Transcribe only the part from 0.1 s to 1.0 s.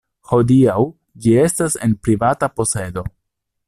Hodiaŭ